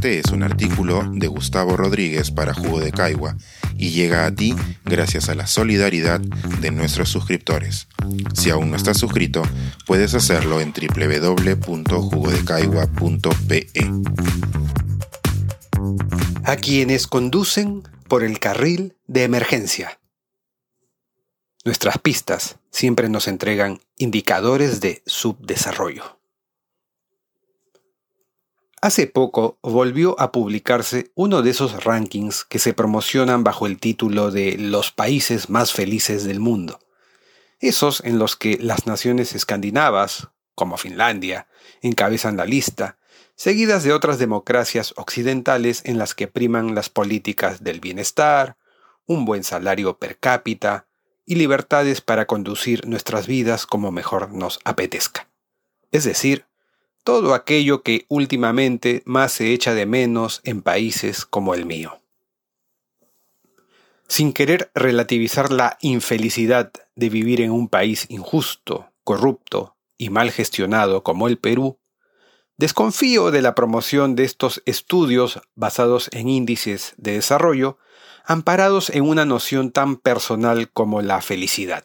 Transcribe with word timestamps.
Este 0.00 0.18
es 0.18 0.32
un 0.32 0.42
artículo 0.42 1.06
de 1.12 1.26
Gustavo 1.26 1.76
Rodríguez 1.76 2.30
para 2.30 2.54
Jugo 2.54 2.80
de 2.80 2.90
Caigua 2.90 3.36
y 3.76 3.90
llega 3.90 4.24
a 4.24 4.34
ti 4.34 4.56
gracias 4.86 5.28
a 5.28 5.34
la 5.34 5.46
solidaridad 5.46 6.20
de 6.20 6.70
nuestros 6.70 7.10
suscriptores. 7.10 7.86
Si 8.32 8.48
aún 8.48 8.70
no 8.70 8.78
estás 8.78 8.96
suscrito, 8.96 9.42
puedes 9.86 10.14
hacerlo 10.14 10.62
en 10.62 10.72
www.jugodecaigua.pe. 10.72 13.66
A 16.44 16.56
quienes 16.56 17.06
conducen 17.06 17.82
por 18.08 18.24
el 18.24 18.38
carril 18.38 18.96
de 19.06 19.24
emergencia. 19.24 20.00
Nuestras 21.66 21.98
pistas 21.98 22.56
siempre 22.70 23.10
nos 23.10 23.28
entregan 23.28 23.80
indicadores 23.98 24.80
de 24.80 25.02
subdesarrollo. 25.04 26.19
Hace 28.82 29.06
poco 29.06 29.58
volvió 29.60 30.18
a 30.18 30.32
publicarse 30.32 31.10
uno 31.14 31.42
de 31.42 31.50
esos 31.50 31.84
rankings 31.84 32.44
que 32.44 32.58
se 32.58 32.72
promocionan 32.72 33.44
bajo 33.44 33.66
el 33.66 33.78
título 33.78 34.30
de 34.30 34.56
los 34.56 34.90
países 34.90 35.50
más 35.50 35.72
felices 35.72 36.24
del 36.24 36.40
mundo. 36.40 36.80
Esos 37.58 38.02
en 38.02 38.18
los 38.18 38.36
que 38.36 38.56
las 38.58 38.86
naciones 38.86 39.34
escandinavas, 39.34 40.28
como 40.54 40.78
Finlandia, 40.78 41.46
encabezan 41.82 42.38
la 42.38 42.46
lista, 42.46 42.96
seguidas 43.34 43.84
de 43.84 43.92
otras 43.92 44.18
democracias 44.18 44.94
occidentales 44.96 45.82
en 45.84 45.98
las 45.98 46.14
que 46.14 46.26
priman 46.26 46.74
las 46.74 46.88
políticas 46.88 47.62
del 47.62 47.80
bienestar, 47.80 48.56
un 49.04 49.26
buen 49.26 49.44
salario 49.44 49.98
per 49.98 50.18
cápita 50.18 50.86
y 51.26 51.34
libertades 51.34 52.00
para 52.00 52.26
conducir 52.26 52.86
nuestras 52.86 53.26
vidas 53.26 53.66
como 53.66 53.92
mejor 53.92 54.32
nos 54.32 54.58
apetezca. 54.64 55.28
Es 55.92 56.04
decir, 56.04 56.46
todo 57.02 57.34
aquello 57.34 57.82
que 57.82 58.06
últimamente 58.08 59.02
más 59.04 59.32
se 59.32 59.52
echa 59.52 59.74
de 59.74 59.86
menos 59.86 60.40
en 60.44 60.62
países 60.62 61.24
como 61.24 61.54
el 61.54 61.66
mío. 61.66 62.00
Sin 64.08 64.32
querer 64.32 64.70
relativizar 64.74 65.52
la 65.52 65.78
infelicidad 65.80 66.72
de 66.96 67.08
vivir 67.08 67.40
en 67.40 67.52
un 67.52 67.68
país 67.68 68.06
injusto, 68.08 68.90
corrupto 69.04 69.76
y 69.96 70.10
mal 70.10 70.30
gestionado 70.30 71.02
como 71.02 71.28
el 71.28 71.38
Perú, 71.38 71.78
desconfío 72.56 73.30
de 73.30 73.40
la 73.40 73.54
promoción 73.54 74.16
de 74.16 74.24
estos 74.24 74.62
estudios 74.66 75.40
basados 75.54 76.10
en 76.12 76.28
índices 76.28 76.94
de 76.96 77.12
desarrollo 77.12 77.78
amparados 78.24 78.90
en 78.90 79.08
una 79.08 79.24
noción 79.24 79.72
tan 79.72 79.96
personal 79.96 80.70
como 80.70 81.02
la 81.02 81.22
felicidad. 81.22 81.84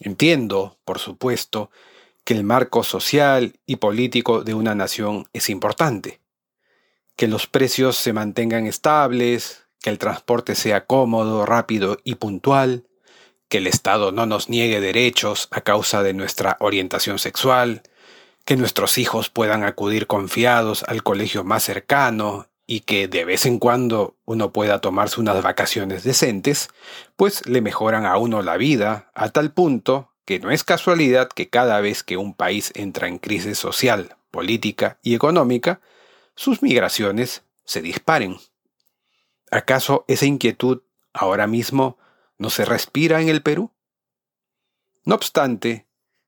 Entiendo, 0.00 0.78
por 0.84 0.98
supuesto, 0.98 1.70
que 2.24 2.34
el 2.34 2.42
marco 2.42 2.82
social 2.82 3.54
y 3.66 3.76
político 3.76 4.42
de 4.42 4.54
una 4.54 4.74
nación 4.74 5.26
es 5.32 5.50
importante, 5.50 6.20
que 7.16 7.28
los 7.28 7.46
precios 7.46 7.96
se 7.96 8.12
mantengan 8.12 8.66
estables, 8.66 9.66
que 9.80 9.90
el 9.90 9.98
transporte 9.98 10.54
sea 10.54 10.86
cómodo, 10.86 11.44
rápido 11.44 11.98
y 12.02 12.14
puntual, 12.16 12.86
que 13.48 13.58
el 13.58 13.66
Estado 13.66 14.10
no 14.10 14.26
nos 14.26 14.48
niegue 14.48 14.80
derechos 14.80 15.48
a 15.50 15.60
causa 15.60 16.02
de 16.02 16.14
nuestra 16.14 16.56
orientación 16.60 17.18
sexual, 17.18 17.82
que 18.44 18.56
nuestros 18.56 18.98
hijos 18.98 19.28
puedan 19.28 19.62
acudir 19.62 20.06
confiados 20.06 20.82
al 20.88 21.02
colegio 21.02 21.44
más 21.44 21.62
cercano 21.62 22.48
y 22.66 22.80
que 22.80 23.08
de 23.08 23.26
vez 23.26 23.44
en 23.44 23.58
cuando 23.58 24.16
uno 24.24 24.52
pueda 24.52 24.80
tomarse 24.80 25.20
unas 25.20 25.42
vacaciones 25.42 26.02
decentes, 26.02 26.70
pues 27.16 27.46
le 27.46 27.60
mejoran 27.60 28.06
a 28.06 28.16
uno 28.16 28.42
la 28.42 28.56
vida 28.56 29.10
a 29.14 29.28
tal 29.28 29.52
punto 29.52 30.13
que 30.24 30.38
no 30.40 30.50
es 30.50 30.64
casualidad 30.64 31.28
que 31.28 31.48
cada 31.48 31.80
vez 31.80 32.02
que 32.02 32.16
un 32.16 32.34
país 32.34 32.72
entra 32.74 33.08
en 33.08 33.18
crisis 33.18 33.58
social, 33.58 34.16
política 34.30 34.98
y 35.02 35.14
económica, 35.14 35.80
sus 36.34 36.62
migraciones 36.62 37.44
se 37.64 37.82
disparen. 37.82 38.36
¿Acaso 39.50 40.04
esa 40.08 40.26
inquietud 40.26 40.82
ahora 41.12 41.46
mismo 41.46 41.98
no 42.38 42.50
se 42.50 42.64
respira 42.64 43.20
en 43.20 43.28
el 43.28 43.42
Perú? 43.42 43.70
No 45.04 45.14
obstante, 45.14 45.86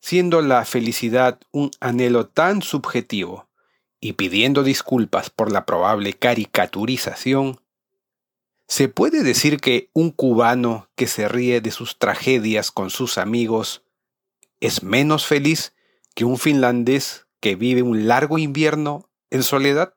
siendo 0.00 0.42
la 0.42 0.64
felicidad 0.64 1.40
un 1.50 1.70
anhelo 1.80 2.28
tan 2.28 2.62
subjetivo 2.62 3.48
y 4.00 4.12
pidiendo 4.12 4.62
disculpas 4.62 5.30
por 5.30 5.50
la 5.50 5.66
probable 5.66 6.12
caricaturización, 6.12 7.60
¿Se 8.68 8.88
puede 8.88 9.22
decir 9.22 9.60
que 9.60 9.88
un 9.94 10.10
cubano 10.10 10.90
que 10.94 11.06
se 11.06 11.26
ríe 11.26 11.62
de 11.62 11.70
sus 11.70 11.98
tragedias 11.98 12.70
con 12.70 12.90
sus 12.90 13.16
amigos 13.16 13.82
es 14.60 14.82
menos 14.82 15.26
feliz 15.26 15.72
que 16.14 16.26
un 16.26 16.36
finlandés 16.36 17.26
que 17.40 17.56
vive 17.56 17.82
un 17.82 18.06
largo 18.06 18.36
invierno 18.36 19.08
en 19.30 19.42
soledad? 19.42 19.94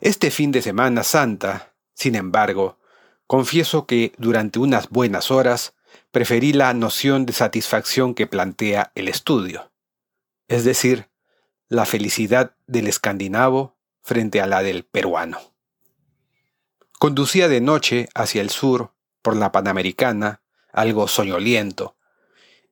Este 0.00 0.30
fin 0.30 0.52
de 0.52 0.62
Semana 0.62 1.02
Santa, 1.02 1.74
sin 1.94 2.14
embargo, 2.14 2.78
confieso 3.26 3.86
que 3.86 4.12
durante 4.16 4.60
unas 4.60 4.88
buenas 4.88 5.32
horas 5.32 5.74
preferí 6.12 6.52
la 6.52 6.72
noción 6.74 7.26
de 7.26 7.32
satisfacción 7.32 8.14
que 8.14 8.28
plantea 8.28 8.92
el 8.94 9.08
estudio, 9.08 9.72
es 10.46 10.64
decir, 10.64 11.08
la 11.68 11.86
felicidad 11.86 12.54
del 12.68 12.86
escandinavo 12.86 13.74
frente 14.00 14.40
a 14.40 14.46
la 14.46 14.62
del 14.62 14.84
peruano. 14.84 15.51
Conducía 17.02 17.48
de 17.48 17.60
noche 17.60 18.08
hacia 18.14 18.42
el 18.42 18.50
sur 18.50 18.92
por 19.22 19.34
la 19.34 19.50
Panamericana, 19.50 20.40
algo 20.72 21.08
soñoliento, 21.08 21.96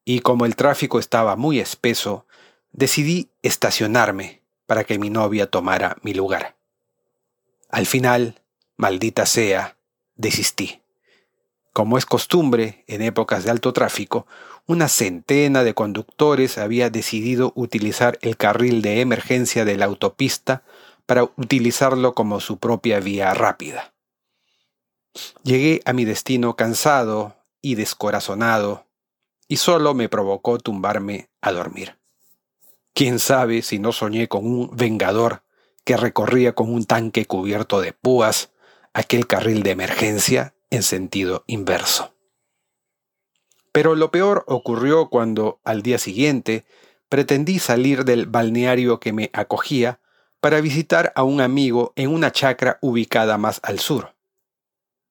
y 0.04 0.20
como 0.20 0.46
el 0.46 0.54
tráfico 0.54 1.00
estaba 1.00 1.34
muy 1.34 1.58
espeso, 1.58 2.28
decidí 2.70 3.32
estacionarme 3.42 4.44
para 4.66 4.84
que 4.84 5.00
mi 5.00 5.10
novia 5.10 5.50
tomara 5.50 5.96
mi 6.02 6.14
lugar. 6.14 6.54
Al 7.70 7.86
final, 7.86 8.41
maldita 8.76 9.26
sea, 9.26 9.76
desistí. 10.14 10.80
Como 11.72 11.98
es 11.98 12.06
costumbre 12.06 12.84
en 12.86 13.02
épocas 13.02 13.42
de 13.42 13.50
alto 13.50 13.72
tráfico, 13.72 14.28
una 14.64 14.86
centena 14.86 15.64
de 15.64 15.74
conductores 15.74 16.56
había 16.56 16.88
decidido 16.88 17.52
utilizar 17.56 18.16
el 18.22 18.36
carril 18.36 18.80
de 18.80 19.00
emergencia 19.00 19.64
de 19.64 19.76
la 19.76 19.86
autopista 19.86 20.62
para 21.04 21.24
utilizarlo 21.24 22.14
como 22.14 22.38
su 22.38 22.58
propia 22.58 23.00
vía 23.00 23.34
rápida. 23.34 23.92
Llegué 25.43 25.81
a 25.84 25.93
mi 25.93 26.04
destino 26.04 26.56
cansado 26.56 27.37
y 27.62 27.75
descorazonado, 27.75 28.87
y 29.48 29.56
solo 29.56 29.94
me 29.94 30.09
provocó 30.09 30.59
tumbarme 30.59 31.28
a 31.41 31.53
dormir. 31.53 31.97
Quién 32.94 33.19
sabe 33.19 33.62
si 33.62 33.78
no 33.78 33.93
soñé 33.93 34.28
con 34.28 34.47
un 34.47 34.71
vengador 34.76 35.43
que 35.84 35.97
recorría 35.97 36.54
con 36.54 36.72
un 36.72 36.84
tanque 36.84 37.26
cubierto 37.26 37.81
de 37.81 37.93
púas 37.93 38.50
aquel 38.93 39.26
carril 39.26 39.62
de 39.62 39.71
emergencia 39.71 40.54
en 40.71 40.82
sentido 40.82 41.44
inverso. 41.47 42.12
Pero 43.72 43.94
lo 43.94 44.10
peor 44.10 44.44
ocurrió 44.47 45.09
cuando, 45.09 45.60
al 45.65 45.82
día 45.82 45.98
siguiente, 45.98 46.65
pretendí 47.09 47.59
salir 47.59 48.04
del 48.04 48.27
balneario 48.27 49.00
que 49.00 49.12
me 49.12 49.31
acogía 49.32 50.00
para 50.41 50.60
visitar 50.60 51.12
a 51.16 51.22
un 51.22 51.41
amigo 51.41 51.92
en 51.97 52.10
una 52.10 52.32
chacra 52.32 52.78
ubicada 52.81 53.38
más 53.38 53.60
al 53.62 53.78
sur. 53.78 54.15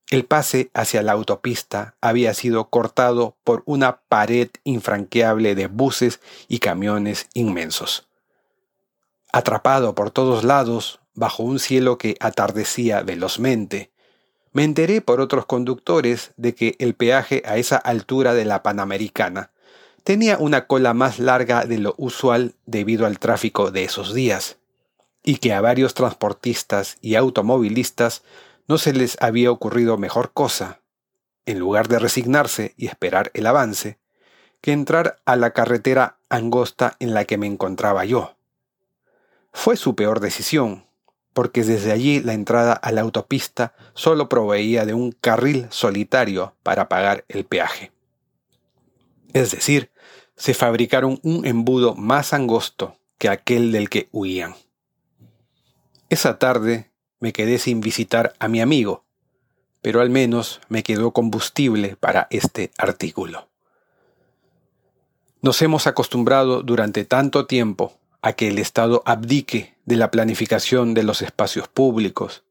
El 0.09 0.25
pase 0.25 0.72
hacia 0.74 1.03
la 1.03 1.12
autopista 1.12 1.96
había 2.02 2.34
sido 2.34 2.70
cortado 2.70 3.38
por 3.44 3.62
una 3.66 4.02
pared 4.02 4.50
infranqueable 4.64 5.53
de 5.53 5.68
buses 5.68 6.20
y 6.47 6.59
camiones 6.59 7.28
inmensos. 7.36 8.08
Atrapado 9.31 9.94
por 9.94 10.09
todos 10.09 10.44
lados, 10.44 11.00
bajo 11.14 11.44
un 11.44 11.59
cielo 11.59 12.00
que 12.00 12.18
atardecía 12.19 13.03
velozmente, 13.03 13.92
me 14.52 14.64
enteré 14.64 15.02
por 15.02 15.22
otros 15.22 15.46
conductores 15.46 16.31
de 16.38 16.56
que 16.56 16.75
el 16.80 16.96
peaje 16.96 17.44
a 17.46 17.58
esa 17.58 17.78
altura 17.78 18.34
de 18.34 18.46
la 18.46 18.64
Panamericana 18.64 19.52
tenía 20.03 20.40
una 20.40 20.66
cola 20.66 20.96
más 20.96 21.19
larga 21.19 21.66
de 21.66 21.78
lo 21.78 21.94
usual 22.00 22.56
debido 22.66 23.06
al 23.06 23.19
tráfico 23.19 23.69
de 23.69 23.84
esos 23.84 24.16
días, 24.16 24.57
y 25.24 25.38
que 25.38 25.54
a 25.54 25.62
varios 25.62 25.94
transportistas 25.94 26.98
y 27.01 27.13
automovilistas 27.13 28.24
no 28.69 28.77
se 28.77 28.94
les 28.94 29.18
había 29.19 29.51
ocurrido 29.51 29.98
mejor 29.98 30.31
cosa, 30.31 30.80
en 31.48 31.57
lugar 31.57 31.88
de 31.88 31.98
resignarse 31.98 32.75
y 32.77 32.86
esperar 32.86 33.31
el 33.33 33.48
avance, 33.48 33.98
que 34.62 34.71
entrar 34.71 35.19
a 35.25 35.36
la 35.36 35.54
carretera 35.54 36.19
angosta 36.30 36.95
en 37.00 37.16
la 37.16 37.25
que 37.25 37.39
me 37.39 37.48
encontraba 37.48 38.06
yo. 38.06 38.38
Fue 39.51 39.75
su 39.75 39.95
peor 39.95 40.19
decisión, 40.19 40.86
porque 41.33 41.63
desde 41.63 41.92
allí 41.92 42.21
la 42.21 42.33
entrada 42.33 42.74
a 42.74 42.92
la 42.92 43.01
autopista 43.01 43.74
solo 43.95 44.30
proveía 44.30 44.86
de 44.86 44.94
un 44.94 45.13
carril 45.13 45.65
solitario 45.72 46.56
para 46.62 46.89
pagar 46.89 47.25
el 47.27 47.45
peaje. 47.45 47.92
Es 49.33 49.50
decir, 49.50 49.89
se 50.36 50.54
fabricaron 50.54 51.19
un 51.24 51.48
embudo 51.48 51.95
más 51.95 52.33
angosto 52.33 53.00
que 53.18 53.30
aquel 53.30 53.72
del 53.72 53.89
que 53.89 54.10
huían. 54.12 54.54
Esa 56.10 56.38
tarde 56.38 56.88
me 57.19 57.33
quedé 57.33 57.60
sin 57.60 57.81
visitar 57.81 58.33
a 58.39 58.48
mi 58.48 58.62
amigo, 58.62 59.04
pero 59.81 60.01
al 60.01 60.10
menos 60.10 60.62
me 60.69 60.83
quedó 60.83 61.12
combustible 61.12 61.95
para 61.95 62.27
este 62.30 62.71
artículo. 62.77 63.48
Nos 65.42 65.62
hemos 65.62 65.88
acostumbrado 65.88 66.63
durante 66.63 67.06
tanto 67.06 67.45
tiempo 67.45 67.98
a 68.21 68.33
que 68.33 68.50
el 68.50 68.60
Estado 68.60 69.01
abdique 69.06 69.75
de 69.86 69.95
la 69.95 70.12
planificación 70.12 70.94
de 70.94 71.04
los 71.04 71.21
espacios 71.21 71.68
públicos 71.68 72.44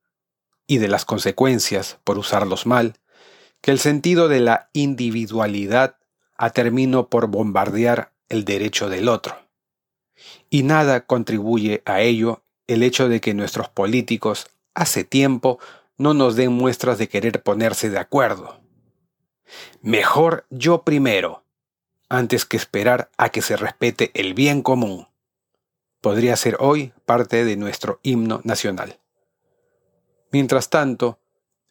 y 0.67 0.79
de 0.79 0.89
las 0.89 1.05
consecuencias 1.05 1.99
por 2.05 2.19
usarlos 2.19 2.67
mal, 2.67 2.95
que 3.61 3.71
el 3.71 3.79
sentido 3.79 4.29
de 4.29 4.41
la 4.41 4.71
individualidad 4.73 5.97
ha 6.37 6.51
terminado 6.51 7.09
por 7.09 7.27
bombardear 7.27 8.13
el 8.29 8.45
derecho 8.45 8.89
del 8.89 9.09
otro. 9.09 9.37
Y 10.49 10.63
nada 10.63 11.05
contribuye 11.07 11.83
a 11.85 12.01
ello 12.01 12.43
el 12.67 12.83
hecho 12.83 13.09
de 13.09 13.21
que 13.21 13.35
nuestros 13.35 13.69
políticos 13.69 14.47
hace 14.75 15.05
tiempo 15.05 15.59
no 15.97 16.15
nos 16.15 16.37
den 16.37 16.53
muestras 16.53 16.99
de 16.99 17.09
querer 17.09 17.43
ponerse 17.43 17.91
de 17.91 17.99
acuerdo. 17.99 18.61
Mejor 19.81 20.47
yo 20.51 20.83
primero, 20.83 21.45
antes 22.09 22.45
que 22.45 22.57
esperar 22.57 23.11
a 23.17 23.31
que 23.31 23.43
se 23.43 23.57
respete 23.57 24.11
el 24.15 24.35
bien 24.35 24.63
común. 24.63 25.09
Podría 26.01 26.37
ser 26.37 26.57
hoy 26.61 26.93
parte 27.05 27.45
de 27.45 27.57
nuestro 27.57 28.01
himno 28.03 28.41
nacional. 28.45 29.01
Mientras 30.31 30.71
tanto, 30.71 31.19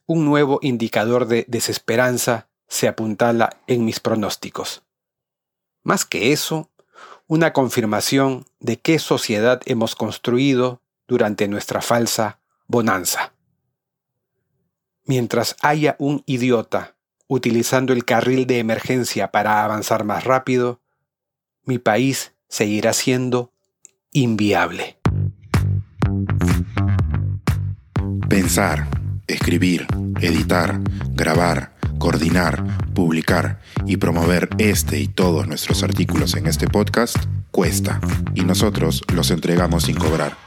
un 0.06 0.26
nuevo 0.26 0.60
indicador 0.62 1.28
de 1.28 1.46
desesperanza 1.48 2.50
se 2.68 2.88
apuntala 2.88 3.62
en 3.68 3.86
mis 3.86 4.00
pronósticos. 4.00 4.84
Más 5.84 6.06
que 6.06 6.34
eso, 6.34 6.70
una 7.28 7.54
confirmación 7.54 8.46
de 8.60 8.78
qué 8.78 9.00
sociedad 9.00 9.62
hemos 9.66 9.96
construido 9.96 10.82
durante 11.08 11.48
nuestra 11.48 11.82
falsa 11.82 12.40
bonanza. 12.68 13.34
Mientras 15.06 15.56
haya 15.62 15.96
un 16.00 16.24
idiota 16.26 16.96
utilizando 17.28 17.94
el 17.94 18.06
carril 18.06 18.46
de 18.46 18.60
emergencia 18.60 19.32
para 19.32 19.64
avanzar 19.64 20.04
más 20.04 20.24
rápido, 20.24 20.82
mi 21.64 21.80
país 21.80 22.34
seguirá 22.48 22.94
siendo 22.94 23.52
inviable. 24.12 24.98
Pensar, 28.30 28.88
escribir, 29.28 29.88
editar, 30.22 30.80
grabar, 31.12 31.76
coordinar, 32.00 32.94
publicar 32.94 33.62
y 33.86 33.98
promover 33.98 34.50
este 34.58 35.00
y 35.00 35.08
todos 35.08 35.48
nuestros 35.48 35.84
artículos 35.84 36.36
en 36.36 36.48
este 36.48 36.68
podcast 36.68 37.18
cuesta 37.52 38.00
y 38.36 38.42
nosotros 38.42 39.04
los 39.14 39.32
entregamos 39.32 39.84
sin 39.84 39.96
cobrar. 39.96 40.47